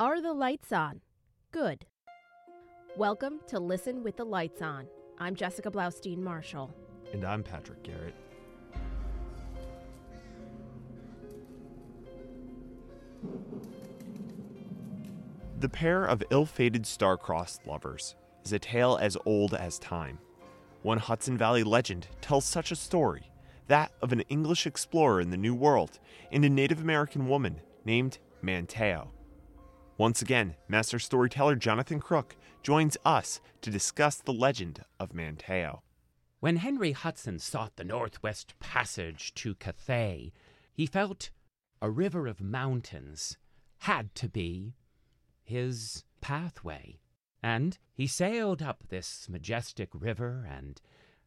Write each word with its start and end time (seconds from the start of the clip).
Are 0.00 0.20
the 0.20 0.32
lights 0.32 0.70
on? 0.70 1.00
Good. 1.50 1.84
Welcome 2.96 3.40
to 3.48 3.58
Listen 3.58 4.04
with 4.04 4.16
the 4.16 4.24
Lights 4.24 4.62
On. 4.62 4.86
I'm 5.18 5.34
Jessica 5.34 5.72
Blaustein 5.72 6.18
Marshall. 6.18 6.72
And 7.12 7.24
I'm 7.24 7.42
Patrick 7.42 7.82
Garrett. 7.82 8.14
The 15.58 15.68
pair 15.68 16.04
of 16.04 16.22
ill 16.30 16.46
fated 16.46 16.86
star-crossed 16.86 17.66
lovers 17.66 18.14
is 18.44 18.52
a 18.52 18.60
tale 18.60 19.00
as 19.02 19.16
old 19.26 19.52
as 19.54 19.80
time. 19.80 20.20
One 20.82 20.98
Hudson 20.98 21.36
Valley 21.36 21.64
legend 21.64 22.06
tells 22.20 22.44
such 22.44 22.70
a 22.70 22.76
story 22.76 23.32
that 23.66 23.90
of 24.00 24.12
an 24.12 24.20
English 24.28 24.64
explorer 24.64 25.20
in 25.20 25.30
the 25.30 25.36
New 25.36 25.56
World 25.56 25.98
and 26.30 26.44
a 26.44 26.48
Native 26.48 26.80
American 26.80 27.26
woman 27.26 27.60
named 27.84 28.18
Manteo. 28.44 29.08
Once 29.98 30.22
again, 30.22 30.54
master 30.68 31.00
storyteller 31.00 31.56
Jonathan 31.56 32.00
Kruk 32.00 32.36
joins 32.62 32.96
us 33.04 33.40
to 33.60 33.68
discuss 33.68 34.14
the 34.14 34.32
legend 34.32 34.84
of 35.00 35.12
Manteo. 35.12 35.80
When 36.38 36.58
Henry 36.58 36.92
Hudson 36.92 37.40
sought 37.40 37.74
the 37.74 37.82
Northwest 37.82 38.54
Passage 38.60 39.34
to 39.34 39.56
Cathay, 39.56 40.30
he 40.72 40.86
felt 40.86 41.30
a 41.82 41.90
river 41.90 42.28
of 42.28 42.40
mountains 42.40 43.36
had 43.78 44.14
to 44.14 44.28
be 44.28 44.76
his 45.42 46.04
pathway. 46.20 47.00
And 47.42 47.76
he 47.92 48.06
sailed 48.06 48.62
up 48.62 48.84
this 48.88 49.26
majestic 49.28 49.88
river 49.92 50.46
and 50.48 50.80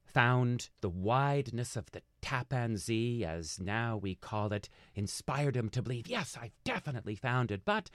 found 0.05 0.70
the 0.79 0.90
wideness 0.90 1.76
of 1.76 1.91
the 1.91 2.03
Tappan 2.21 2.77
Zee, 2.77 3.26
as 3.26 3.59
now 3.59 3.98
we 3.98 4.15
call 4.15 4.53
it, 4.53 4.70
inspired 4.95 5.57
him 5.57 5.67
to 5.70 5.81
believe, 5.81 6.07
yes, 6.07 6.38
I've 6.41 6.55
definitely 6.63 7.15
found 7.15 7.51
it. 7.51 7.63
But 7.65 7.90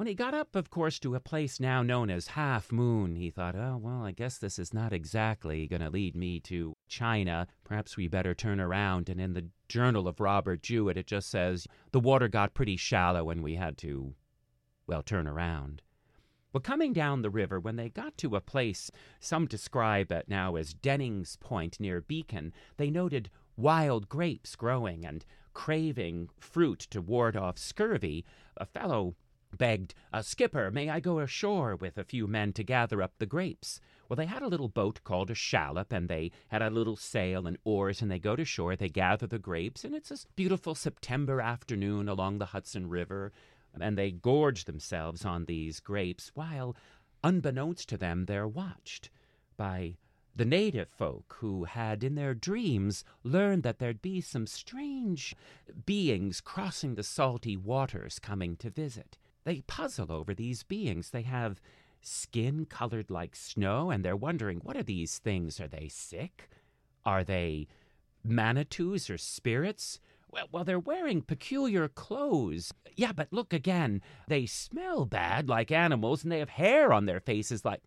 when 0.00 0.06
he 0.06 0.14
got 0.14 0.32
up, 0.32 0.56
of 0.56 0.70
course, 0.70 0.98
to 0.98 1.14
a 1.14 1.20
place 1.20 1.60
now 1.60 1.82
known 1.82 2.08
as 2.08 2.28
Half 2.28 2.72
Moon, 2.72 3.16
he 3.16 3.28
thought, 3.28 3.54
oh, 3.54 3.76
well, 3.76 4.02
I 4.02 4.12
guess 4.12 4.38
this 4.38 4.58
is 4.58 4.72
not 4.72 4.94
exactly 4.94 5.66
going 5.66 5.82
to 5.82 5.90
lead 5.90 6.16
me 6.16 6.40
to 6.40 6.74
China. 6.88 7.46
Perhaps 7.64 7.98
we 7.98 8.08
better 8.08 8.32
turn 8.32 8.60
around. 8.60 9.10
And 9.10 9.20
in 9.20 9.34
the 9.34 9.48
journal 9.68 10.08
of 10.08 10.18
Robert 10.18 10.62
Juet, 10.62 10.96
it 10.96 11.06
just 11.06 11.28
says 11.28 11.66
the 11.92 12.00
water 12.00 12.28
got 12.28 12.54
pretty 12.54 12.78
shallow 12.78 13.28
and 13.28 13.42
we 13.42 13.56
had 13.56 13.76
to, 13.76 14.14
well, 14.86 15.02
turn 15.02 15.26
around. 15.26 15.82
Well, 16.54 16.62
coming 16.62 16.94
down 16.94 17.20
the 17.20 17.28
river, 17.28 17.60
when 17.60 17.76
they 17.76 17.90
got 17.90 18.16
to 18.16 18.36
a 18.36 18.40
place 18.40 18.90
some 19.20 19.44
describe 19.44 20.10
it 20.10 20.24
now 20.28 20.56
as 20.56 20.72
Denning's 20.72 21.36
Point 21.36 21.78
near 21.78 22.00
Beacon, 22.00 22.54
they 22.78 22.88
noted 22.88 23.28
wild 23.54 24.08
grapes 24.08 24.56
growing 24.56 25.04
and 25.04 25.26
craving 25.52 26.30
fruit 26.38 26.78
to 26.88 27.02
ward 27.02 27.36
off 27.36 27.58
scurvy. 27.58 28.24
A 28.56 28.64
fellow 28.64 29.14
begged, 29.56 29.94
a 30.12 30.22
Skipper, 30.22 30.70
may 30.70 30.88
I 30.88 31.00
go 31.00 31.18
ashore 31.18 31.76
with 31.76 31.98
a 31.98 32.04
few 32.04 32.26
men 32.26 32.52
to 32.54 32.62
gather 32.62 33.02
up 33.02 33.14
the 33.18 33.26
grapes? 33.26 33.80
Well, 34.08 34.16
they 34.16 34.26
had 34.26 34.42
a 34.42 34.48
little 34.48 34.68
boat 34.68 35.00
called 35.04 35.30
a 35.30 35.34
shallop, 35.34 35.92
and 35.92 36.08
they 36.08 36.32
had 36.48 36.62
a 36.62 36.70
little 36.70 36.96
sail 36.96 37.46
and 37.46 37.58
oars, 37.64 38.02
and 38.02 38.10
they 38.10 38.18
go 38.18 38.36
to 38.36 38.44
shore, 38.44 38.76
they 38.76 38.88
gather 38.88 39.26
the 39.26 39.38
grapes, 39.38 39.84
and 39.84 39.94
it's 39.94 40.10
a 40.10 40.18
beautiful 40.36 40.74
September 40.74 41.40
afternoon 41.40 42.08
along 42.08 42.38
the 42.38 42.46
Hudson 42.46 42.88
River 42.88 43.32
and 43.78 43.96
they 43.96 44.10
gorge 44.10 44.64
themselves 44.64 45.24
on 45.24 45.44
these 45.44 45.80
grapes 45.80 46.30
while, 46.34 46.76
unbeknownst 47.22 47.88
to 47.88 47.96
them, 47.96 48.24
they're 48.24 48.48
watched 48.48 49.10
by 49.56 49.96
the 50.34 50.44
native 50.44 50.88
folk 50.88 51.36
who 51.40 51.64
had 51.64 52.02
in 52.02 52.14
their 52.14 52.34
dreams 52.34 53.04
learned 53.22 53.62
that 53.62 53.78
there'd 53.78 54.02
be 54.02 54.20
some 54.20 54.46
strange 54.46 55.34
beings 55.86 56.40
crossing 56.40 56.94
the 56.94 57.02
salty 57.02 57.56
waters 57.56 58.18
coming 58.18 58.56
to 58.56 58.70
visit. 58.70 59.18
They 59.44 59.62
puzzle 59.62 60.12
over 60.12 60.34
these 60.34 60.62
beings. 60.62 61.10
They 61.10 61.22
have 61.22 61.60
skin 62.02 62.66
colored 62.66 63.10
like 63.10 63.36
snow, 63.36 63.90
and 63.90 64.04
they're 64.04 64.16
wondering 64.16 64.58
what 64.58 64.76
are 64.76 64.82
these 64.82 65.18
things? 65.18 65.60
Are 65.60 65.68
they 65.68 65.88
sick? 65.88 66.48
Are 67.04 67.24
they 67.24 67.68
manitous 68.22 69.08
or 69.08 69.18
spirits? 69.18 70.00
Well, 70.30 70.48
well, 70.52 70.64
they're 70.64 70.78
wearing 70.78 71.22
peculiar 71.22 71.88
clothes. 71.88 72.72
Yeah, 72.94 73.12
but 73.12 73.32
look 73.32 73.52
again. 73.52 74.00
They 74.28 74.46
smell 74.46 75.04
bad 75.04 75.48
like 75.48 75.72
animals, 75.72 76.22
and 76.22 76.30
they 76.30 76.38
have 76.38 76.50
hair 76.50 76.92
on 76.92 77.06
their 77.06 77.20
faces 77.20 77.64
like 77.64 77.82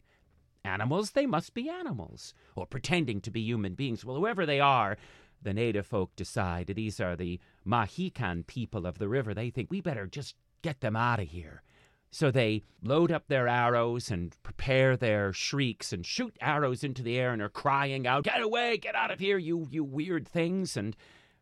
animals. 0.65 1.11
They 1.11 1.25
must 1.25 1.53
be 1.53 1.69
animals, 1.69 2.33
or 2.55 2.65
pretending 2.65 3.21
to 3.21 3.31
be 3.31 3.41
human 3.41 3.75
beings. 3.75 4.03
Well, 4.03 4.17
whoever 4.17 4.45
they 4.45 4.59
are, 4.59 4.97
the 5.41 5.53
native 5.53 5.85
folk 5.85 6.15
decide 6.15 6.67
these 6.67 6.99
are 6.99 7.15
the 7.15 7.39
Mahican 7.65 8.45
people 8.45 8.85
of 8.85 8.97
the 8.97 9.07
river. 9.07 9.33
They 9.33 9.49
think 9.49 9.71
we 9.71 9.81
better 9.81 10.07
just 10.07 10.35
get 10.63 10.81
them 10.81 10.95
out 10.95 11.19
of 11.19 11.27
here. 11.27 11.61
So 12.13 12.29
they 12.29 12.61
load 12.83 13.11
up 13.11 13.27
their 13.27 13.47
arrows 13.47 14.11
and 14.11 14.35
prepare 14.43 14.95
their 14.95 15.33
shrieks 15.33 15.91
and 15.91 16.05
shoot 16.05 16.37
arrows 16.39 16.83
into 16.83 17.01
the 17.01 17.17
air 17.17 17.31
and 17.31 17.41
are 17.41 17.49
crying 17.49 18.05
out, 18.05 18.23
Get 18.23 18.41
away, 18.41 18.77
get 18.77 18.93
out 18.93 19.09
of 19.09 19.19
here, 19.19 19.39
you, 19.39 19.67
you 19.71 19.83
weird 19.83 20.27
things. 20.27 20.77
And, 20.77 20.95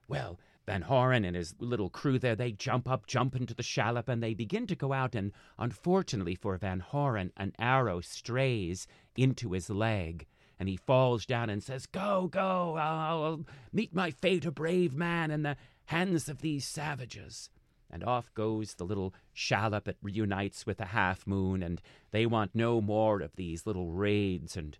well, 0.07 0.39
Van 0.65 0.83
Horen 0.83 1.27
and 1.27 1.35
his 1.35 1.55
little 1.59 1.89
crew 1.89 2.17
there, 2.17 2.37
they 2.37 2.53
jump 2.53 2.89
up, 2.89 3.05
jump 3.05 3.35
into 3.35 3.53
the 3.53 3.63
shallop, 3.63 4.07
and 4.07 4.23
they 4.23 4.33
begin 4.33 4.65
to 4.67 4.75
go 4.75 4.93
out. 4.93 5.13
And 5.13 5.33
unfortunately 5.59 6.35
for 6.35 6.55
Van 6.55 6.81
Horen, 6.81 7.31
an 7.35 7.51
arrow 7.59 7.99
strays 7.99 8.87
into 9.17 9.51
his 9.51 9.69
leg. 9.69 10.25
And 10.57 10.69
he 10.69 10.77
falls 10.77 11.25
down 11.25 11.49
and 11.49 11.61
says, 11.61 11.85
Go, 11.85 12.29
go, 12.31 12.77
I'll, 12.77 13.23
I'll 13.23 13.45
meet 13.73 13.93
my 13.93 14.11
fate, 14.11 14.45
a 14.45 14.51
brave 14.51 14.93
man, 14.93 15.31
in 15.31 15.41
the 15.41 15.57
hands 15.87 16.29
of 16.29 16.39
these 16.39 16.65
savages. 16.65 17.49
And 17.91 18.03
off 18.03 18.33
goes 18.33 18.75
the 18.75 18.85
little 18.85 19.13
shallop. 19.33 19.87
It 19.87 19.97
reunites 20.01 20.65
with 20.65 20.77
the 20.77 20.85
half 20.85 21.27
moon, 21.27 21.61
and 21.61 21.81
they 22.11 22.25
want 22.25 22.55
no 22.55 22.81
more 22.81 23.21
of 23.21 23.35
these 23.35 23.65
little 23.65 23.91
raids. 23.91 24.55
And 24.55 24.77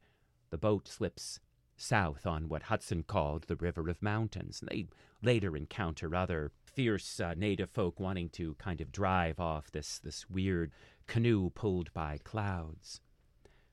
the 0.49 0.57
boat 0.57 0.87
slips 0.87 1.39
south 1.75 2.25
on 2.25 2.47
what 2.47 2.63
Hudson 2.63 3.03
called 3.03 3.43
the 3.43 3.55
River 3.55 3.89
of 3.89 4.01
Mountains. 4.01 4.63
They 4.67 4.87
later 5.21 5.57
encounter 5.57 6.15
other 6.15 6.51
fierce 6.63 7.19
uh, 7.19 7.33
native 7.35 7.69
folk 7.69 7.99
wanting 7.99 8.29
to 8.29 8.55
kind 8.55 8.81
of 8.81 8.91
drive 8.91 9.39
off 9.39 9.71
this, 9.71 9.99
this 9.99 10.29
weird 10.29 10.71
canoe 11.07 11.49
pulled 11.49 11.91
by 11.93 12.19
clouds. 12.23 13.01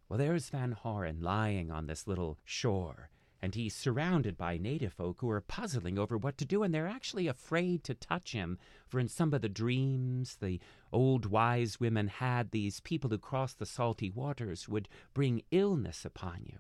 Well, 0.09 0.19
there's 0.19 0.49
Van 0.49 0.75
Horen 0.85 1.23
lying 1.23 1.71
on 1.71 1.87
this 1.87 2.07
little 2.07 2.39
shore, 2.45 3.11
and 3.41 3.55
he's 3.55 3.75
surrounded 3.75 4.37
by 4.37 4.59
native 4.59 4.93
folk 4.93 5.21
who 5.21 5.31
are 5.31 5.41
puzzling 5.41 5.99
over 5.99 6.17
what 6.17 6.37
to 6.39 6.45
do, 6.45 6.63
and 6.63 6.75
they're 6.75 6.89
actually 6.89 7.29
afraid 7.29 7.85
to 7.85 7.95
touch 7.95 8.33
him. 8.33 8.59
For 8.89 8.99
in 8.99 9.09
some 9.09 9.33
of 9.33 9.43
the 9.43 9.49
dreams 9.49 10.37
the 10.41 10.61
old 10.93 11.27
wise 11.27 11.79
women 11.79 12.09
had, 12.09 12.51
these 12.51 12.81
people 12.81 13.11
who 13.11 13.19
crossed 13.19 13.59
the 13.59 13.67
salty 13.67 14.11
waters 14.11 14.69
would 14.69 14.89
bring 15.15 15.43
illness 15.51 16.05
upon 16.05 16.43
you. 16.47 16.59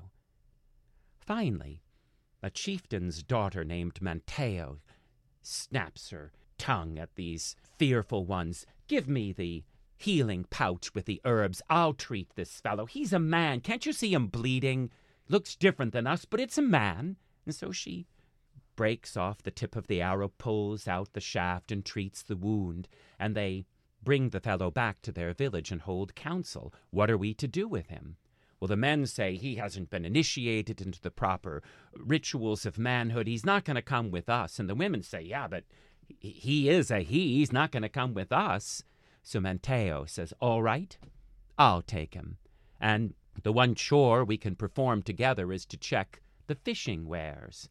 Finally, 1.19 1.83
a 2.43 2.51
chieftain's 2.51 3.23
daughter 3.23 3.65
named 3.65 4.01
Manteo 4.01 4.79
snaps 5.43 6.11
her 6.11 6.33
tongue 6.59 6.99
at 6.99 7.17
these 7.17 7.57
fearful 7.77 8.25
ones. 8.25 8.67
Give 8.87 9.09
me 9.09 9.33
the 9.33 9.65
healing 9.97 10.47
pouch 10.49 10.95
with 10.95 11.07
the 11.07 11.21
herbs. 11.25 11.61
I'll 11.69 11.95
treat 11.95 12.31
this 12.37 12.61
fellow. 12.61 12.87
He's 12.87 13.13
a 13.13 13.19
man. 13.19 13.61
Can't 13.61 13.85
you 13.85 13.93
see 13.93 14.15
him 14.15 14.29
bleeding? 14.29 14.91
Looks 15.29 15.57
different 15.57 15.93
than 15.93 16.07
us, 16.07 16.25
but 16.25 16.41
it's 16.41 16.59
a 16.59 16.63
man. 16.63 17.17
And 17.45 17.55
so 17.55 17.71
she 17.71 18.07
breaks 18.77 19.17
off 19.17 19.43
the 19.43 19.51
tip 19.51 19.77
of 19.77 19.87
the 19.87 20.01
arrow, 20.01 20.29
pulls 20.29 20.87
out 20.87 21.13
the 21.13 21.21
shaft, 21.21 21.73
and 21.73 21.85
treats 21.85 22.23
the 22.23 22.37
wound. 22.37 22.89
And 23.19 23.35
they 23.35 23.67
bring 24.03 24.31
the 24.31 24.41
fellow 24.41 24.71
back 24.71 25.03
to 25.03 25.13
their 25.13 25.35
village 25.35 25.71
and 25.71 25.81
hold 25.81 26.15
council. 26.15 26.73
What 26.91 27.11
are 27.11 27.19
we 27.19 27.35
to 27.35 27.49
do 27.49 27.67
with 27.67 27.89
him? 27.89 28.17
Well, 28.61 28.69
the 28.69 28.77
men 28.77 29.07
say 29.07 29.37
he 29.37 29.57
hasn't 29.57 29.91
been 29.91 30.05
initiated 30.05 30.81
into 30.81 31.01
the 31.01 31.11
proper 31.11 31.63
rituals 31.97 32.67
of 32.67 32.79
manhood. 32.79 33.27
He's 33.27 33.47
not 33.47 33.65
going 33.65 33.77
to 33.77 33.83
come 33.83 34.11
with 34.11 34.29
us. 34.29 34.59
And 34.59 34.69
the 34.69 34.75
women 34.75 35.03
say, 35.03 35.23
yeah, 35.23 35.47
but 35.47 35.65
he 36.19 36.69
is 36.69 36.91
a 36.91 37.01
he. 37.01 37.37
He's 37.37 37.53
not 37.53 37.71
going 37.71 37.83
to 37.83 37.89
come 37.89 38.15
with 38.15 38.33
us. 38.33 38.83
So 39.23 39.41
Manteo 39.41 40.09
says, 40.09 40.33
all 40.41 40.63
right, 40.63 40.97
I'll 41.59 41.83
take 41.83 42.15
him. 42.15 42.39
And 42.81 43.15
the 43.43 43.53
one 43.53 43.75
chore 43.75 44.25
we 44.25 44.37
can 44.37 44.55
perform 44.55 45.03
together 45.03 45.53
is 45.53 45.65
to 45.67 45.77
check 45.77 46.21
the 46.47 46.55
fishing 46.55 47.07
wares. 47.07 47.69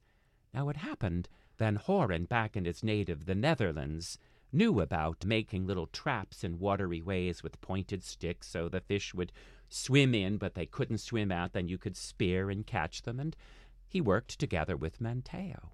Now 0.54 0.70
it 0.70 0.78
happened 0.78 1.30
Van 1.58 1.78
Horen, 1.78 2.28
back 2.28 2.56
in 2.56 2.66
his 2.66 2.84
native, 2.84 3.26
the 3.26 3.36
Netherlands, 3.36 4.20
knew 4.52 4.80
about 4.80 5.26
making 5.26 5.66
little 5.66 5.88
traps 5.88 6.44
in 6.44 6.60
watery 6.60 7.02
ways 7.02 7.42
with 7.42 7.60
pointed 7.62 8.04
sticks 8.04 8.48
so 8.48 8.70
the 8.70 8.80
fish 8.80 9.14
would 9.14 9.32
swim 9.68 10.14
in, 10.14 10.38
but 10.38 10.54
they 10.54 10.66
couldn't 10.66 11.00
swim 11.00 11.32
out. 11.32 11.54
Then 11.54 11.68
you 11.68 11.78
could 11.78 11.98
spear 11.98 12.50
and 12.50 12.66
catch 12.66 13.02
them, 13.02 13.20
and 13.20 13.36
he 13.88 14.00
worked 14.00 14.40
together 14.40 14.78
with 14.78 15.02
Manteo. 15.02 15.72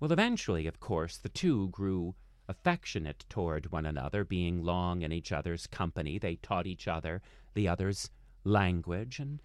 Well, 0.00 0.12
eventually, 0.12 0.66
of 0.66 0.80
course, 0.80 1.18
the 1.18 1.28
two 1.28 1.68
grew 1.68 2.14
affectionate 2.48 3.24
toward 3.28 3.70
one 3.70 3.86
another, 3.86 4.24
being 4.24 4.62
long 4.62 5.02
in 5.02 5.12
each 5.12 5.32
other's 5.32 5.66
company. 5.66 6.18
They 6.18 6.36
taught 6.36 6.66
each 6.66 6.88
other 6.88 7.22
the 7.54 7.68
other's 7.68 8.10
language, 8.44 9.18
and 9.18 9.40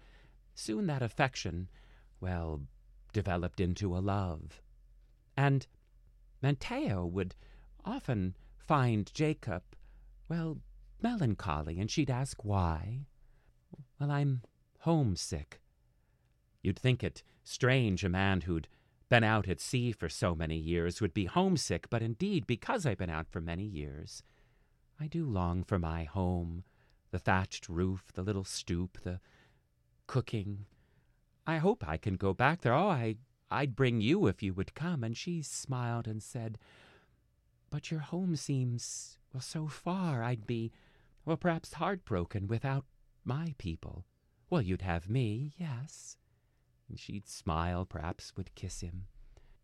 soon 0.54 0.86
that 0.86 1.02
affection, 1.02 1.68
well, 2.20 2.62
developed 3.12 3.60
into 3.60 3.96
a 3.96 3.98
love. 3.98 4.62
And 5.36 5.66
Manteo 6.42 7.06
would 7.10 7.34
often 7.84 8.36
find 8.58 9.12
Jacob, 9.14 9.62
well, 10.28 10.58
melancholy, 11.00 11.78
and 11.78 11.90
she'd 11.90 12.10
ask 12.10 12.44
why. 12.44 13.06
Well, 13.98 14.10
I'm 14.10 14.42
homesick. 14.80 15.60
You'd 16.62 16.78
think 16.78 17.02
it 17.02 17.22
strange 17.44 18.04
a 18.04 18.08
man 18.08 18.42
who'd 18.42 18.68
been 19.08 19.24
out 19.24 19.48
at 19.48 19.60
sea 19.60 19.92
for 19.92 20.08
so 20.08 20.34
many 20.34 20.56
years 20.56 21.00
would 21.00 21.14
be 21.14 21.24
homesick, 21.24 21.88
but 21.88 22.02
indeed, 22.02 22.46
because 22.46 22.84
I've 22.84 22.98
been 22.98 23.10
out 23.10 23.28
for 23.30 23.40
many 23.40 23.64
years, 23.64 24.22
I 25.00 25.06
do 25.06 25.24
long 25.24 25.64
for 25.64 25.78
my 25.78 26.04
home, 26.04 26.64
the 27.10 27.18
thatched 27.18 27.68
roof, 27.68 28.04
the 28.14 28.22
little 28.22 28.44
stoop, 28.44 28.98
the 29.02 29.20
cooking. 30.06 30.66
I 31.46 31.58
hope 31.58 31.86
I 31.86 31.96
can 31.96 32.16
go 32.16 32.34
back 32.34 32.60
there. 32.60 32.74
Oh, 32.74 32.88
I, 32.88 33.16
I'd 33.50 33.76
bring 33.76 34.00
you 34.00 34.26
if 34.26 34.42
you 34.42 34.54
would 34.54 34.74
come. 34.74 35.02
And 35.02 35.16
she 35.16 35.42
smiled 35.42 36.06
and 36.06 36.22
said, 36.22 36.58
But 37.70 37.90
your 37.90 38.00
home 38.00 38.36
seems, 38.36 39.18
well, 39.32 39.40
so 39.40 39.66
far. 39.66 40.22
I'd 40.22 40.46
be, 40.46 40.72
well, 41.24 41.36
perhaps 41.36 41.74
heartbroken 41.74 42.48
without 42.48 42.84
my 43.24 43.54
people. 43.58 44.04
Well, 44.50 44.62
you'd 44.62 44.82
have 44.82 45.10
me, 45.10 45.54
yes 45.58 46.18
and 46.88 46.98
she'd 46.98 47.28
smile, 47.28 47.84
perhaps 47.84 48.36
would 48.36 48.54
kiss 48.54 48.80
him. 48.80 49.04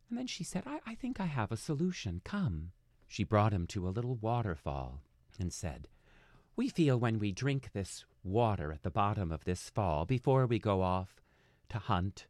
And 0.09 0.19
then 0.19 0.27
she 0.27 0.45
said, 0.45 0.65
I, 0.67 0.81
I 0.87 0.95
think 0.95 1.19
I 1.19 1.27
have 1.27 1.51
a 1.51 1.57
solution. 1.57 2.21
Come. 2.25 2.73
She 3.09 3.25
brought 3.25 3.53
him 3.53 3.67
to 3.69 3.89
a 3.89 3.91
little 3.91 4.17
waterfall 4.17 5.03
and 5.39 5.53
said, 5.53 5.89
We 6.57 6.69
feel 6.69 6.99
when 6.99 7.19
we 7.19 7.33
drink 7.33 7.71
this 7.73 8.05
water 8.23 8.73
at 8.73 8.85
the 8.85 8.91
bottom 8.91 9.33
of 9.33 9.45
this 9.45 9.71
fall 9.71 10.05
before 10.05 10.47
we 10.47 10.61
go 10.61 10.83
off 10.83 11.21
to 11.69 11.79
hunt 11.79 12.27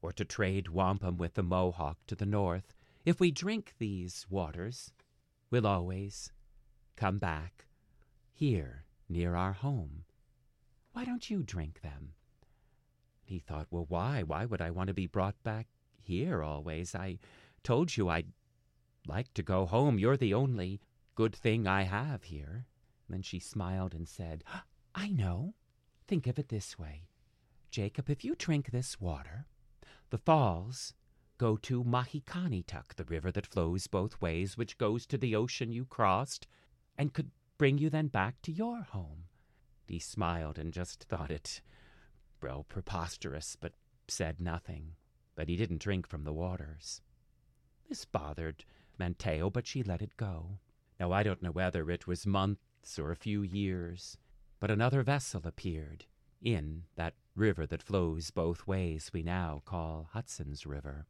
or 0.00 0.12
to 0.12 0.24
trade 0.24 0.68
wampum 0.68 1.18
with 1.18 1.34
the 1.34 1.42
Mohawk 1.42 1.98
to 2.06 2.14
the 2.14 2.24
north, 2.24 2.72
if 3.04 3.20
we 3.20 3.30
drink 3.30 3.74
these 3.78 4.26
waters, 4.30 4.92
we'll 5.50 5.66
always 5.66 6.32
come 6.96 7.18
back 7.18 7.66
here 8.32 8.84
near 9.10 9.36
our 9.36 9.52
home. 9.52 10.04
Why 10.92 11.04
don't 11.04 11.28
you 11.28 11.42
drink 11.42 11.82
them? 11.82 12.14
He 13.22 13.38
thought, 13.38 13.66
well, 13.70 13.84
why? 13.88 14.22
Why 14.22 14.46
would 14.46 14.62
I 14.62 14.70
want 14.70 14.88
to 14.88 14.94
be 14.94 15.06
brought 15.06 15.40
back 15.42 15.66
here 16.02 16.42
always? 16.42 16.94
I 16.94 17.18
told 17.62 17.94
you 17.96 18.08
I'd 18.08 18.32
like 19.06 19.34
to 19.34 19.42
go 19.42 19.66
home. 19.66 19.98
You're 19.98 20.16
the 20.16 20.34
only 20.34 20.80
good 21.14 21.36
thing 21.36 21.66
I 21.66 21.82
have 21.82 22.24
here. 22.24 22.64
Then 23.12 23.22
she 23.22 23.38
smiled 23.38 23.94
and 23.94 24.08
said, 24.08 24.44
I 24.94 25.08
know. 25.08 25.54
Think 26.06 26.26
of 26.26 26.38
it 26.38 26.48
this 26.48 26.78
way 26.78 27.02
Jacob, 27.70 28.10
if 28.10 28.24
you 28.24 28.34
drink 28.34 28.70
this 28.70 29.00
water, 29.00 29.46
the 30.10 30.18
falls 30.18 30.94
go 31.38 31.56
to 31.56 31.84
Mahikanituk, 31.84 32.96
the 32.96 33.04
river 33.04 33.30
that 33.30 33.46
flows 33.46 33.86
both 33.86 34.20
ways, 34.20 34.56
which 34.56 34.76
goes 34.76 35.06
to 35.06 35.16
the 35.16 35.34
ocean 35.34 35.72
you 35.72 35.84
crossed, 35.84 36.46
and 36.98 37.14
could 37.14 37.30
bring 37.56 37.78
you 37.78 37.88
then 37.88 38.08
back 38.08 38.42
to 38.42 38.52
your 38.52 38.82
home. 38.82 39.24
He 39.86 39.98
smiled 39.98 40.58
and 40.58 40.72
just 40.72 41.04
thought 41.04 41.30
it 41.30 41.62
well, 42.42 42.64
preposterous, 42.68 43.56
but 43.60 43.72
said 44.08 44.40
nothing. 44.40 44.94
But 45.34 45.48
he 45.48 45.56
didn't 45.56 45.80
drink 45.80 46.06
from 46.06 46.24
the 46.24 46.32
waters. 46.32 47.00
This 47.88 48.04
bothered 48.04 48.64
Manteo, 48.98 49.52
but 49.52 49.66
she 49.66 49.82
let 49.82 50.02
it 50.02 50.16
go. 50.16 50.58
Now 50.98 51.12
I 51.12 51.22
don't 51.22 51.42
know 51.42 51.50
whether 51.50 51.90
it 51.90 52.06
was 52.06 52.26
months 52.80 52.98
or 52.98 53.12
a 53.12 53.16
few 53.16 53.42
years, 53.42 54.16
but 54.58 54.70
another 54.70 55.02
vessel 55.02 55.42
appeared 55.44 56.06
in 56.42 56.84
that 56.96 57.14
river 57.36 57.66
that 57.66 57.82
flows 57.82 58.30
both 58.30 58.66
ways 58.66 59.10
we 59.12 59.22
now 59.22 59.60
call 59.66 60.08
Hudson's 60.12 60.66
River. 60.66 61.06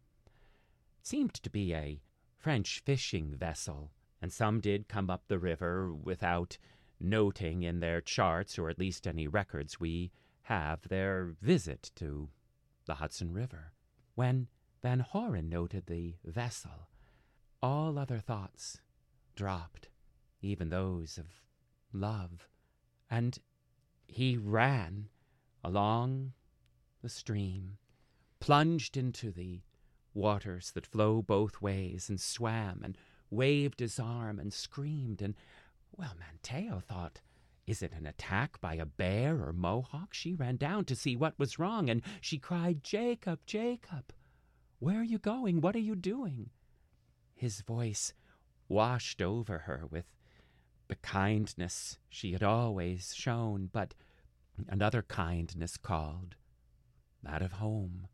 It 0.99 1.07
seemed 1.07 1.35
to 1.35 1.51
be 1.51 1.73
a 1.73 2.01
French 2.37 2.83
fishing 2.85 3.37
vessel, 3.37 3.93
and 4.21 4.33
some 4.33 4.61
did 4.61 4.89
come 4.89 5.11
up 5.11 5.29
the 5.29 5.39
river 5.39 5.95
without 5.95 6.59
noting 6.99 7.63
in 7.63 7.81
their 7.81 8.01
charts, 8.01 8.59
or 8.59 8.69
at 8.69 8.79
least 8.79 9.07
any 9.07 9.29
records 9.29 9.79
we 9.79 10.11
have 10.43 10.89
their 10.89 11.35
visit 11.41 11.93
to 11.95 12.31
the 12.87 12.95
Hudson 12.95 13.33
River. 13.33 13.73
When 14.17 14.49
Van 14.83 15.07
Horen 15.13 15.49
noted 15.49 15.87
the 15.87 16.17
vessel, 16.25 16.89
all 17.63 17.97
other 17.97 18.19
thoughts 18.19 18.81
dropped, 19.37 19.89
even 20.43 20.71
those 20.71 21.17
of 21.17 21.27
love, 21.93 22.49
and 23.11 23.39
he 24.07 24.37
ran 24.37 25.09
along 25.63 26.33
the 27.03 27.09
stream, 27.09 27.79
plunged 28.41 28.97
into 28.97 29.31
the 29.31 29.61
waters 30.15 30.73
that 30.73 30.87
flow 30.87 31.23
both 31.23 31.61
ways, 31.63 32.09
and 32.09 32.21
swam 32.21 32.81
and 32.83 32.97
waved 33.31 33.81
his 33.81 33.99
arm 33.99 34.39
and 34.39 34.53
screamed. 34.53 35.23
And, 35.23 35.35
well, 35.97 36.15
Manteo 36.19 36.83
thought 36.83 37.21
is 37.67 37.83
it 37.83 37.93
an 37.93 38.05
attack 38.05 38.61
by 38.61 38.75
a 38.75 38.85
bear 38.85 39.37
or 39.37 39.53
mohawk? 39.53 40.13
She 40.13 40.35
ran 40.35 40.57
down 40.57 40.87
to 40.87 40.97
see 40.97 41.15
what 41.15 41.39
was 41.39 41.59
wrong, 41.59 41.89
and 41.89 42.03
she 42.21 42.37
cried, 42.37 42.83
Jacob, 42.83 43.39
Jacob, 43.47 44.13
where 44.81 44.99
are 44.99 45.05
you 45.05 45.19
going? 45.19 45.61
What 45.61 45.77
are 45.77 45.81
you 45.81 45.95
doing? 45.95 46.51
His 47.33 47.61
voice 47.61 48.13
washed 48.69 49.23
over 49.23 49.59
her 49.59 49.87
with 49.89 50.07
the 50.91 50.97
kindness 50.97 51.99
she 52.09 52.33
had 52.33 52.43
always 52.43 53.15
shown, 53.15 53.71
but 53.73 53.95
another 54.69 55.03
kindness 55.03 55.77
called, 55.77 56.35
that 57.23 57.43
of 57.43 57.53
home. 57.53 58.09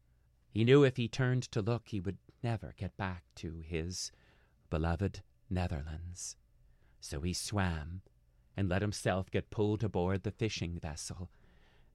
He 0.50 0.62
knew 0.62 0.84
if 0.84 0.98
he 0.98 1.08
turned 1.08 1.44
to 1.52 1.62
look, 1.62 1.88
he 1.88 2.00
would 2.00 2.18
never 2.42 2.74
get 2.76 2.94
back 2.98 3.24
to 3.36 3.62
his 3.66 4.12
beloved 4.68 5.22
Netherlands. 5.48 6.36
So 7.00 7.22
he 7.22 7.32
swam 7.32 8.02
and 8.58 8.68
let 8.68 8.82
himself 8.82 9.30
get 9.30 9.50
pulled 9.50 9.82
aboard 9.82 10.22
the 10.22 10.30
fishing 10.30 10.78
vessel. 10.78 11.30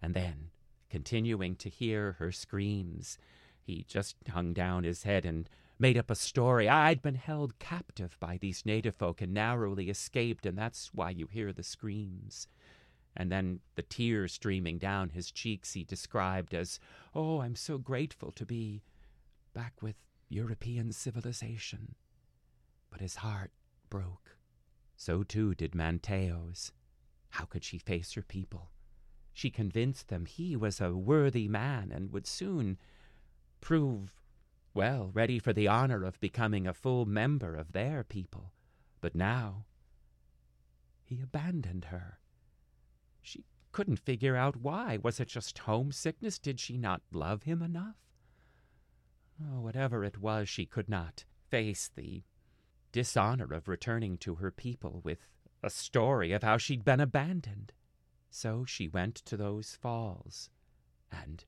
And 0.02 0.16
then, 0.16 0.50
continuing 0.90 1.56
to 1.58 1.70
hear 1.70 2.14
her 2.14 2.32
screams, 2.32 3.20
he 3.62 3.86
just 3.88 4.16
hung 4.30 4.52
down 4.52 4.84
his 4.84 5.04
head 5.04 5.28
and 5.28 5.48
made 5.82 5.98
up 5.98 6.12
a 6.12 6.16
story. 6.16 6.70
I'd 6.70 7.02
been 7.02 7.16
held 7.16 7.58
captive 7.58 8.16
by 8.20 8.38
these 8.38 8.66
native 8.66 8.96
folk 8.96 9.20
and 9.20 9.34
narrowly 9.34 9.90
escaped, 9.90 10.46
and 10.46 10.56
that's 10.56 10.92
why 10.94 11.10
you 11.10 11.26
hear 11.26 11.52
the 11.52 11.64
screams. 11.64 12.48
And 13.18 13.32
then 13.32 13.60
the 13.76 13.82
tears 13.82 14.32
streaming 14.32 14.78
down 14.78 15.10
his 15.10 15.32
cheeks 15.32 15.74
he 15.74 15.84
described 15.84 16.54
as, 16.54 16.80
Oh, 17.16 17.42
I'm 17.42 17.56
so 17.56 17.80
grateful 17.80 18.32
to 18.34 18.46
be 18.46 18.84
back 19.54 19.82
with 19.82 19.96
European 20.30 20.92
civilization. 20.94 21.96
But 22.92 23.02
his 23.02 23.16
heart 23.16 23.52
broke. 23.90 24.38
So 24.96 25.24
too 25.24 25.56
did 25.56 25.74
Manteo's. 25.74 26.72
How 27.32 27.46
could 27.46 27.64
she 27.64 27.80
face 27.80 28.14
her 28.14 28.22
people? 28.22 28.70
She 29.34 29.50
convinced 29.50 30.10
them 30.10 30.26
he 30.26 30.56
was 30.56 30.80
a 30.80 30.96
worthy 30.96 31.48
man 31.48 31.92
and 31.92 32.12
would 32.12 32.28
soon 32.28 32.78
prove, 33.62 34.21
well, 34.74 35.12
ready 35.14 35.40
for 35.40 35.54
the 35.54 35.68
honor 35.68 36.04
of 36.04 36.20
becoming 36.20 36.68
a 36.68 36.74
full 36.74 37.06
member 37.06 37.56
of 37.56 37.72
their 37.72 38.04
people. 38.04 38.54
But 39.02 39.16
now 39.16 39.66
he 41.04 41.22
abandoned 41.22 41.86
her. 41.86 42.20
She 43.22 43.44
couldn't 43.72 44.00
figure 44.00 44.36
out 44.36 44.56
why. 44.56 44.98
Was 45.02 45.20
it 45.20 45.28
just 45.28 45.58
homesickness? 45.60 46.40
Did 46.40 46.60
she 46.60 46.78
not 46.78 47.02
love 47.12 47.44
him 47.44 47.62
enough? 47.62 47.98
Oh, 49.42 49.60
whatever 49.62 50.04
it 50.04 50.20
was, 50.20 50.48
she 50.48 50.66
could 50.66 50.90
not 50.90 51.26
face 51.50 51.90
the 51.94 52.24
dishonor 52.92 53.54
of 53.54 53.68
returning 53.68 54.18
to 54.18 54.36
her 54.36 54.52
people 54.52 55.02
with 55.04 55.30
a 55.64 55.70
story 55.70 56.32
of 56.32 56.44
how 56.44 56.58
she'd 56.58 56.84
been 56.84 57.00
abandoned. 57.00 57.74
So 58.30 58.64
she 58.66 58.88
went 58.88 59.16
to 59.16 59.36
those 59.36 59.78
falls 59.82 60.50
and 61.12 61.44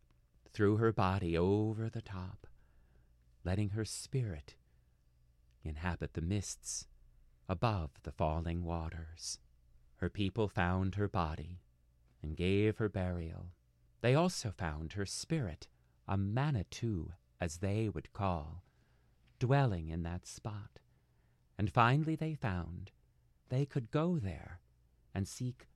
threw 0.52 0.78
her 0.78 0.92
body 0.92 1.38
over 1.38 1.90
the 1.90 2.02
top, 2.02 2.48
letting 3.44 3.70
her 3.70 3.86
spirit 3.86 4.56
inhabit 5.64 6.14
the 6.14 6.22
mists 6.22 6.88
above 7.48 7.92
the 8.04 8.12
falling 8.12 8.64
waters. 8.64 9.40
Her 9.98 10.10
people 10.10 10.48
found 10.48 10.96
her 10.96 11.08
body 11.08 11.62
and 12.22 12.38
gave 12.38 12.78
her 12.78 12.90
burial. 12.90 13.48
They 14.02 14.16
also 14.16 14.52
found 14.52 14.94
her 14.94 15.06
spirit, 15.06 15.68
a 16.08 16.18
Manitou, 16.18 17.14
as 17.40 17.58
they 17.58 17.90
would 17.90 18.14
call, 18.14 18.64
dwelling 19.40 19.90
in 19.90 20.04
that 20.04 20.26
spot. 20.26 20.80
And 21.58 21.72
finally 21.72 22.16
they 22.16 22.34
found 22.34 22.92
they 23.50 23.66
could 23.66 23.92
go 23.92 24.18
there 24.18 24.60
and 25.14 25.28
seek 25.28 25.68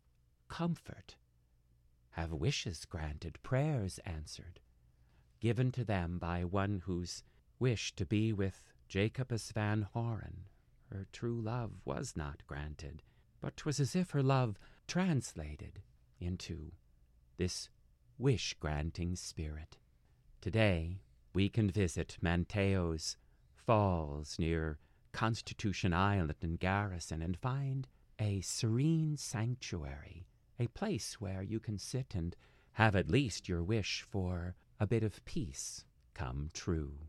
comfort, 0.47 1.15
have 2.11 2.31
wishes 2.31 2.85
granted, 2.85 3.37
prayers 3.43 3.99
answered, 4.05 4.59
given 5.39 5.71
to 5.73 5.83
them 5.83 6.17
by 6.17 6.43
one 6.43 6.81
whose 6.85 7.23
wish 7.59 7.95
to 7.95 8.05
be 8.05 8.31
with 8.31 8.61
Jacobus 8.87 9.51
Van 9.51 9.87
Horen, 9.95 10.45
her 10.91 11.07
true 11.11 11.41
love, 11.41 11.81
was 11.85 12.15
not 12.15 12.45
granted, 12.47 13.03
but 13.41 13.57
'twas 13.57 13.79
as 13.79 13.95
if 13.95 14.11
her 14.11 14.23
love 14.23 14.57
translated 14.87 15.81
into 16.19 16.71
this 17.37 17.69
wish 18.17 18.53
granting 18.55 19.15
spirit. 19.15 19.77
Today 20.41 21.01
we 21.33 21.49
can 21.49 21.69
visit 21.69 22.17
Manteo's 22.21 23.17
falls 23.53 24.39
near 24.39 24.79
Constitution 25.11 25.93
Island 25.93 26.35
and 26.41 26.59
Garrison 26.59 27.21
and 27.21 27.37
find 27.37 27.87
a 28.19 28.41
serene 28.41 29.17
sanctuary, 29.17 30.27
a 30.59 30.67
place 30.67 31.19
where 31.19 31.41
you 31.41 31.59
can 31.59 31.77
sit 31.77 32.15
and 32.15 32.35
have 32.73 32.95
at 32.95 33.09
least 33.09 33.49
your 33.49 33.63
wish 33.63 34.03
for 34.03 34.55
a 34.79 34.87
bit 34.87 35.03
of 35.03 35.23
peace 35.25 35.83
come 36.13 36.49
true. 36.53 37.07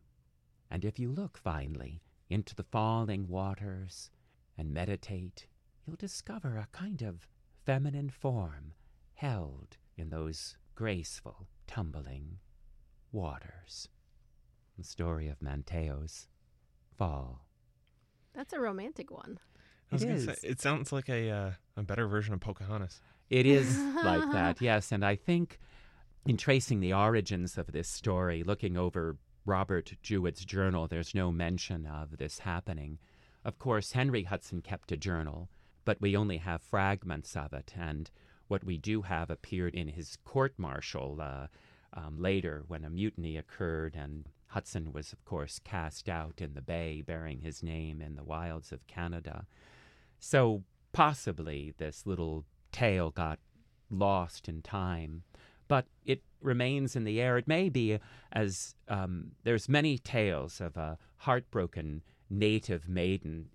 And 0.70 0.84
if 0.84 0.98
you 0.98 1.10
look 1.10 1.38
finely 1.38 2.02
into 2.28 2.54
the 2.54 2.62
falling 2.64 3.26
waters 3.28 4.10
and 4.56 4.72
meditate, 4.72 5.46
you'll 5.86 5.96
discover 5.96 6.56
a 6.58 6.68
kind 6.72 7.02
of 7.02 7.26
feminine 7.64 8.10
form 8.10 8.74
held 9.14 9.76
in 9.96 10.10
those 10.10 10.56
graceful, 10.74 11.48
tumbling 11.66 12.38
waters. 13.12 13.88
The 14.76 14.84
story 14.84 15.28
of 15.28 15.40
Manteo's 15.40 16.28
fall. 16.96 17.46
That's 18.34 18.52
a 18.52 18.60
romantic 18.60 19.10
one. 19.10 19.38
I 19.90 19.94
was 19.94 20.02
It 20.02 20.06
gonna 20.06 20.18
is. 20.18 20.24
say, 20.26 20.48
it 20.48 20.60
sounds 20.60 20.92
like 20.92 21.08
a 21.08 21.30
uh, 21.30 21.50
a 21.76 21.82
better 21.82 22.06
version 22.06 22.34
of 22.34 22.40
Pocahontas. 22.40 23.00
It 23.30 23.46
is 23.46 23.76
like 24.04 24.30
that, 24.32 24.60
yes. 24.60 24.92
And 24.92 25.04
I 25.04 25.16
think 25.16 25.58
in 26.26 26.36
tracing 26.36 26.80
the 26.80 26.92
origins 26.92 27.56
of 27.58 27.72
this 27.72 27.88
story, 27.88 28.42
looking 28.44 28.76
over 28.76 29.16
Robert 29.48 29.94
Juet's 30.02 30.44
journal, 30.44 30.86
there's 30.86 31.14
no 31.14 31.32
mention 31.32 31.86
of 31.86 32.18
this 32.18 32.40
happening. 32.40 32.98
Of 33.46 33.58
course, 33.58 33.92
Henry 33.92 34.24
Hudson 34.24 34.60
kept 34.60 34.92
a 34.92 34.96
journal, 34.96 35.48
but 35.86 35.98
we 36.02 36.14
only 36.14 36.36
have 36.36 36.60
fragments 36.60 37.34
of 37.34 37.54
it. 37.54 37.72
And 37.74 38.10
what 38.48 38.62
we 38.62 38.76
do 38.76 39.00
have 39.02 39.30
appeared 39.30 39.74
in 39.74 39.88
his 39.88 40.18
court 40.22 40.52
martial 40.58 41.18
uh, 41.22 41.46
um, 41.94 42.20
later 42.20 42.64
when 42.68 42.84
a 42.84 42.90
mutiny 42.90 43.38
occurred 43.38 43.96
and 43.96 44.26
Hudson 44.48 44.92
was, 44.92 45.14
of 45.14 45.24
course, 45.24 45.60
cast 45.64 46.10
out 46.10 46.42
in 46.42 46.52
the 46.52 46.60
bay 46.60 47.00
bearing 47.00 47.40
his 47.40 47.62
name 47.62 48.02
in 48.02 48.16
the 48.16 48.24
wilds 48.24 48.70
of 48.70 48.86
Canada. 48.86 49.46
So 50.18 50.62
possibly 50.92 51.72
this 51.78 52.06
little 52.06 52.44
tale 52.70 53.10
got 53.10 53.38
lost 53.90 54.46
in 54.46 54.60
time, 54.60 55.22
but 55.68 55.86
it 56.04 56.22
remains 56.40 56.96
in 56.96 57.04
the 57.04 57.20
air. 57.20 57.38
It 57.38 57.46
may 57.46 57.68
be 57.68 57.98
as 58.32 58.74
um, 58.88 59.32
there's 59.44 59.68
many 59.68 59.98
tales 59.98 60.60
of 60.60 60.76
a 60.76 60.98
heartbroken 61.18 62.02
native 62.30 62.88
maiden 62.88 63.48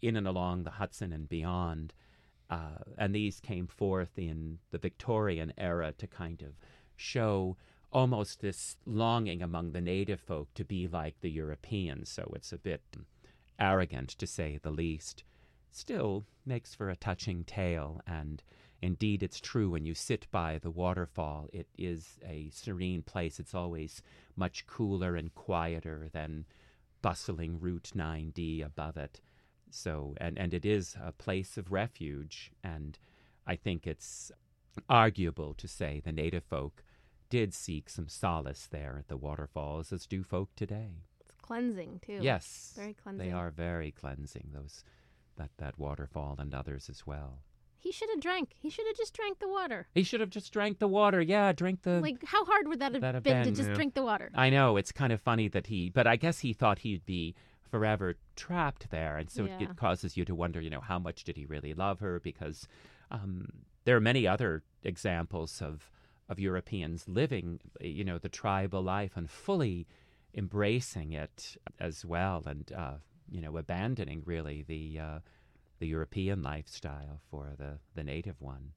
in 0.00 0.16
and 0.16 0.26
along 0.26 0.64
the 0.64 0.70
Hudson 0.70 1.12
and 1.12 1.28
beyond, 1.28 1.94
uh, 2.50 2.82
and 2.98 3.14
these 3.14 3.40
came 3.40 3.66
forth 3.66 4.18
in 4.18 4.58
the 4.70 4.78
Victorian 4.78 5.52
era 5.56 5.92
to 5.98 6.06
kind 6.06 6.42
of 6.42 6.54
show 6.96 7.56
almost 7.92 8.40
this 8.40 8.76
longing 8.86 9.42
among 9.42 9.72
the 9.72 9.80
native 9.80 10.20
folk 10.20 10.52
to 10.54 10.64
be 10.64 10.88
like 10.88 11.14
the 11.20 11.30
Europeans. 11.30 12.10
So 12.10 12.32
it's 12.34 12.52
a 12.52 12.58
bit 12.58 12.82
arrogant 13.58 14.10
to 14.10 14.26
say 14.26 14.58
the 14.62 14.70
least. 14.70 15.24
Still 15.70 16.24
makes 16.44 16.74
for 16.74 16.90
a 16.90 16.96
touching 16.96 17.44
tale, 17.44 18.00
and 18.06 18.42
indeed 18.82 19.22
it's 19.22 19.40
true 19.40 19.70
when 19.70 19.86
you 19.86 19.94
sit 19.94 20.26
by 20.30 20.58
the 20.58 20.70
waterfall, 20.70 21.48
it 21.52 21.68
is 21.78 22.18
a 22.26 22.50
serene 22.52 23.02
place. 23.02 23.38
It's 23.40 23.54
always 23.54 24.02
much 24.36 24.66
cooler 24.66 25.16
and 25.16 25.34
quieter 25.34 26.08
than 26.12 26.44
bustling 27.00 27.58
Route 27.60 27.92
9D 27.96 28.64
above 28.64 28.96
it. 28.96 29.20
So, 29.70 30.14
and, 30.18 30.38
and 30.38 30.52
it 30.52 30.66
is 30.66 30.96
a 31.02 31.12
place 31.12 31.56
of 31.56 31.72
refuge, 31.72 32.52
and 32.62 32.98
I 33.46 33.56
think 33.56 33.86
it's 33.86 34.30
arguable 34.88 35.54
to 35.54 35.66
say 35.68 36.00
the 36.04 36.12
native 36.12 36.44
folk 36.44 36.82
did 37.30 37.54
seek 37.54 37.88
some 37.88 38.08
solace 38.08 38.66
there 38.70 38.96
at 38.98 39.08
the 39.08 39.16
waterfalls, 39.16 39.92
as 39.92 40.06
do 40.06 40.22
folk 40.22 40.50
today. 40.54 41.04
It's 41.20 41.32
cleansing 41.40 42.00
too. 42.04 42.18
Yes, 42.20 42.74
Very 42.76 42.92
cleansing. 42.94 43.26
they 43.26 43.32
are 43.32 43.50
very 43.50 43.90
cleansing. 43.90 44.50
Those 44.52 44.84
that 45.36 45.50
that 45.56 45.78
waterfall 45.78 46.36
and 46.38 46.52
others 46.54 46.90
as 46.90 47.06
well. 47.06 47.38
He 47.82 47.90
should 47.90 48.10
have 48.10 48.20
drank. 48.20 48.54
He 48.60 48.70
should 48.70 48.86
have 48.86 48.96
just 48.96 49.12
drank 49.12 49.40
the 49.40 49.48
water. 49.48 49.88
He 49.92 50.04
should 50.04 50.20
have 50.20 50.30
just 50.30 50.52
drank 50.52 50.78
the 50.78 50.86
water. 50.86 51.20
Yeah, 51.20 51.50
drink 51.52 51.82
the. 51.82 52.00
like, 52.00 52.24
how 52.24 52.44
hard 52.44 52.68
would 52.68 52.78
that 52.78 52.92
have 52.92 53.02
that 53.02 53.14
have 53.16 53.24
been, 53.24 53.42
been, 53.42 53.52
to 53.52 53.56
just 53.56 53.70
yeah. 53.70 53.74
drink 53.74 53.94
the 53.94 54.04
water? 54.04 54.30
I 54.36 54.50
know 54.50 54.76
it's 54.76 54.92
kind 54.92 55.12
of 55.12 55.20
funny 55.20 55.48
that 55.48 55.66
he, 55.66 55.90
but 55.90 56.06
I 56.06 56.14
guess 56.14 56.38
he 56.38 56.52
thought 56.52 56.78
he'd 56.78 57.04
be 57.04 57.34
forever 57.68 58.14
trapped 58.36 58.90
there, 58.90 59.16
and 59.18 59.28
so 59.28 59.46
it, 59.46 59.50
Yeah. 59.58 59.62
it 59.70 59.76
causes 59.76 60.16
you 60.16 60.24
to 60.26 60.34
wonder, 60.34 60.60
you 60.60 60.70
know, 60.70 60.80
how 60.80 61.00
much 61.00 61.24
did 61.24 61.36
he 61.36 61.44
really 61.44 61.74
love 61.74 61.98
her? 61.98 62.20
Because 62.20 62.68
um, 63.10 63.48
there 63.84 63.96
are 63.96 64.00
many 64.00 64.26
other 64.28 64.62
examples 64.84 65.60
of 65.60 65.90
of 66.28 66.38
Europeans 66.38 67.08
living, 67.08 67.58
you 67.80 68.04
know, 68.04 68.16
the 68.16 68.28
tribal 68.28 68.80
life 68.80 69.16
and 69.16 69.28
fully 69.28 69.88
embracing 70.34 71.12
it 71.12 71.56
as 71.80 72.04
well, 72.04 72.44
and 72.46 72.72
uh, 72.72 72.94
you 73.28 73.40
know, 73.40 73.56
abandoning 73.56 74.22
really 74.24 74.62
the 74.62 75.00
uh, 75.00 75.18
the 75.82 75.88
European 75.88 76.44
lifestyle 76.44 77.20
for 77.28 77.54
the 77.58 77.80
the 77.96 78.04
native 78.04 78.40
one. 78.40 78.70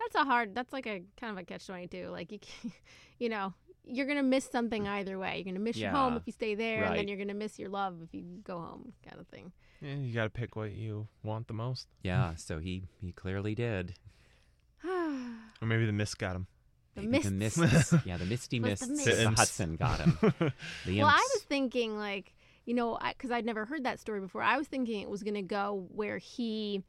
That's 0.00 0.16
a 0.16 0.24
hard. 0.24 0.52
That's 0.52 0.72
like 0.72 0.86
a 0.86 1.00
kind 1.18 1.30
of 1.30 1.38
a 1.38 1.44
catch 1.44 1.64
twenty 1.64 1.86
two. 1.86 2.08
Like 2.08 2.32
you, 2.32 2.40
you 3.20 3.28
know, 3.28 3.54
you're 3.84 4.06
gonna 4.06 4.24
miss 4.24 4.50
something 4.50 4.82
mm. 4.82 4.88
either 4.88 5.16
way. 5.16 5.36
You're 5.36 5.44
gonna 5.44 5.64
miss 5.64 5.76
your 5.76 5.92
home 5.92 6.16
if 6.16 6.24
you 6.26 6.32
stay 6.32 6.56
there, 6.56 6.82
and 6.82 6.96
then 6.96 7.06
you're 7.06 7.18
gonna 7.18 7.34
miss 7.34 7.56
your 7.56 7.68
love 7.68 7.98
if 8.02 8.12
you 8.12 8.24
go 8.42 8.58
home, 8.58 8.92
kind 9.08 9.20
of 9.20 9.28
thing. 9.28 9.52
Yeah, 9.80 9.94
you 9.94 10.12
got 10.12 10.24
to 10.24 10.30
pick 10.30 10.56
what 10.56 10.72
you 10.72 11.06
want 11.22 11.46
the 11.46 11.54
most, 11.54 11.86
Yeah, 12.02 12.34
so 12.34 12.58
he 12.58 12.82
he 13.00 13.12
clearly 13.12 13.54
did. 13.54 13.94
or 14.84 15.66
maybe 15.66 15.86
the 15.86 15.92
mist 15.92 16.18
got 16.18 16.34
him. 16.34 16.48
The 16.96 17.02
Maybe 17.02 17.22
the 17.22 17.30
mists. 17.30 17.58
mists. 17.58 17.94
yeah, 18.04 18.16
the 18.16 18.26
misty 18.26 18.58
Was 18.60 18.80
the 18.80 18.88
mists. 18.88 19.06
mist. 19.06 19.18
The 19.18 19.30
Hudson 19.30 19.76
got 19.76 20.00
him. 20.00 20.18
The 20.84 20.98
well, 20.98 21.06
I 21.06 21.28
was 21.34 21.42
thinking 21.44 21.96
like, 21.96 22.34
you 22.66 22.74
know, 22.74 22.98
because 23.08 23.30
I'd 23.30 23.44
never 23.46 23.64
heard 23.64 23.84
that 23.84 24.00
story 24.00 24.20
before. 24.20 24.42
I 24.42 24.56
was 24.58 24.68
thinking 24.68 25.00
it 25.00 25.10
was 25.10 25.22
gonna 25.22 25.42
go 25.42 25.86
where 25.94 26.18
he. 26.18 26.82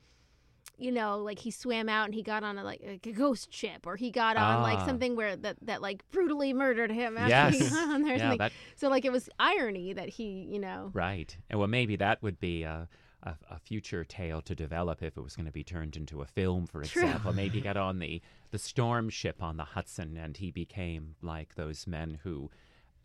You 0.78 0.92
know, 0.92 1.20
like 1.20 1.38
he 1.38 1.52
swam 1.52 1.90
out 1.90 2.06
and 2.06 2.16
he 2.16 2.24
got 2.24 2.44
on 2.44 2.58
a 2.58 2.64
like, 2.64 2.82
like 2.84 3.06
a 3.06 3.12
ghost 3.12 3.54
ship, 3.54 3.86
or 3.86 3.98
he 3.98 4.10
got 4.10 4.36
on 4.36 4.64
like 4.64 4.80
Ah. 4.80 4.86
something 4.88 5.16
where 5.16 5.36
that 5.36 5.58
that 5.64 5.80
like 5.80 6.02
brutally 6.10 6.54
murdered 6.54 6.92
him 6.92 7.18
after 7.20 7.56
Yes. 7.56 7.72
on 7.76 8.02
there. 8.02 8.18
yeah, 8.18 8.36
that 8.38 8.52
So 8.78 8.90
like 8.90 9.06
it 9.06 9.12
was 9.12 9.30
irony 9.38 9.94
that 9.94 10.10
he, 10.10 10.48
you 10.50 10.58
know, 10.58 10.90
right. 10.94 11.38
And 11.52 11.60
well, 11.60 11.68
maybe 11.68 11.98
that 11.98 12.24
would 12.24 12.40
be 12.40 12.64
a, 12.64 12.88
a, 13.22 13.36
a 13.52 13.60
future 13.60 14.04
tale 14.04 14.42
to 14.42 14.56
develop 14.56 15.04
if 15.04 15.18
it 15.18 15.22
was 15.24 15.36
going 15.36 15.46
to 15.46 15.52
be 15.52 15.64
turned 15.64 15.96
into 15.96 16.22
a 16.22 16.26
film, 16.26 16.66
for 16.66 16.82
True. 16.82 17.04
example. 17.04 17.34
Maybe 17.34 17.58
he 17.60 17.62
got 17.64 17.78
on 17.78 18.00
the 18.00 18.20
the 18.50 18.58
storm 18.58 19.10
ship 19.10 19.44
on 19.44 19.58
the 19.58 19.66
Hudson, 19.66 20.18
and 20.18 20.36
he 20.38 20.50
became 20.50 21.16
like 21.22 21.54
those 21.54 21.86
men 21.86 22.20
who 22.24 22.50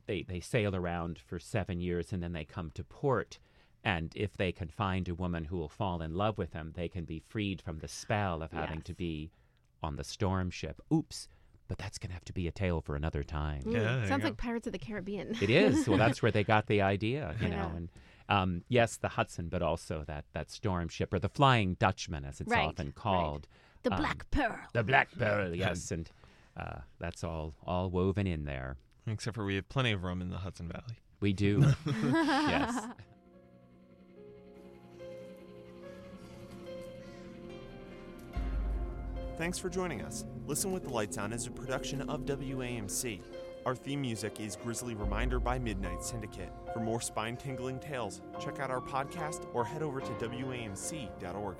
they 0.06 0.22
they 0.22 0.40
sail 0.40 0.74
around 0.74 1.18
for 1.18 1.38
seven 1.38 1.80
years 1.80 2.12
and 2.12 2.22
then 2.22 2.32
they 2.32 2.44
come 2.44 2.70
to 2.74 2.84
port. 2.84 3.38
And 3.84 4.12
if 4.16 4.36
they 4.36 4.50
can 4.50 4.68
find 4.68 5.08
a 5.08 5.14
woman 5.14 5.44
who 5.44 5.56
will 5.58 5.68
fall 5.68 6.02
in 6.02 6.14
love 6.14 6.38
with 6.38 6.50
them, 6.50 6.72
they 6.74 6.88
can 6.88 7.04
be 7.04 7.20
freed 7.20 7.60
from 7.62 7.78
the 7.78 7.86
spell 7.86 8.42
of 8.42 8.50
having 8.50 8.82
to 8.82 8.94
be 8.94 9.30
on 9.82 9.94
the 9.96 10.02
storm 10.02 10.50
ship. 10.50 10.80
Oops. 10.92 11.28
But 11.68 11.78
that's 11.78 11.98
going 11.98 12.08
to 12.10 12.14
have 12.14 12.24
to 12.26 12.32
be 12.32 12.46
a 12.48 12.52
tale 12.52 12.80
for 12.80 12.96
another 12.96 13.22
time. 13.22 13.62
Mm, 13.62 13.74
Yeah, 13.74 13.96
there 13.98 14.08
sounds 14.08 14.24
like 14.24 14.36
Pirates 14.36 14.66
of 14.66 14.72
the 14.72 14.78
Caribbean. 14.78 15.36
It 15.40 15.50
is. 15.50 15.88
Well, 15.88 15.98
that's 16.04 16.20
where 16.22 16.32
they 16.32 16.42
got 16.44 16.66
the 16.66 16.80
idea, 16.82 17.34
you 17.40 17.48
know. 17.48 17.72
And 17.76 17.88
um, 18.28 18.62
yes, 18.68 18.96
the 18.96 19.08
Hudson, 19.10 19.48
but 19.48 19.62
also 19.62 20.02
that 20.08 20.24
that 20.32 20.50
storm 20.50 20.88
ship 20.88 21.12
or 21.12 21.18
the 21.20 21.28
Flying 21.28 21.74
Dutchman, 21.74 22.24
as 22.24 22.40
it's 22.40 22.50
Right, 22.50 22.66
often 22.66 22.86
right. 22.86 22.94
called, 22.94 23.46
the 23.84 23.92
um, 23.92 23.98
Black 24.00 24.28
Pearl. 24.32 24.58
the 24.72 24.82
Black 24.82 25.10
Pearl. 25.16 25.54
Yes, 25.54 25.90
and 25.92 26.10
uh, 26.56 26.78
that's 26.98 27.22
all 27.22 27.54
all 27.64 27.88
woven 27.90 28.26
in 28.26 28.44
there. 28.46 28.76
Except 29.06 29.34
for 29.34 29.44
we 29.44 29.54
have 29.54 29.68
plenty 29.68 29.92
of 29.92 30.02
rum 30.02 30.20
in 30.20 30.30
the 30.30 30.38
Hudson 30.38 30.68
Valley. 30.68 30.98
We 31.20 31.32
do. 31.32 31.64
yes. 31.86 32.86
Thanks 39.38 39.58
for 39.58 39.68
joining 39.68 40.00
us. 40.02 40.24
Listen 40.46 40.72
with 40.72 40.84
the 40.84 40.90
Lights 40.90 41.18
On 41.18 41.32
is 41.32 41.46
a 41.46 41.50
production 41.50 42.02
of 42.08 42.22
WAMC. 42.22 43.20
Our 43.66 43.74
theme 43.74 44.00
music 44.00 44.40
is 44.40 44.56
Grizzly 44.56 44.94
Reminder 44.94 45.40
by 45.40 45.58
Midnight 45.58 46.02
Syndicate. 46.02 46.52
For 46.72 46.80
more 46.80 47.00
spine 47.00 47.36
tingling 47.36 47.80
tales, 47.80 48.22
check 48.40 48.60
out 48.60 48.70
our 48.70 48.80
podcast 48.80 49.46
or 49.52 49.64
head 49.64 49.82
over 49.82 50.00
to 50.00 50.06
WAMC.org. 50.06 51.56